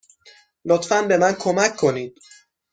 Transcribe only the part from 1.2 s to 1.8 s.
کمک